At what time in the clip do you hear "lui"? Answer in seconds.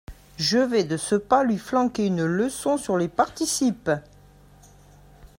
1.43-1.59